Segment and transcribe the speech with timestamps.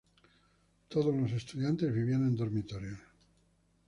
[0.87, 2.97] Todos los estudiantes vivían en dormitorios.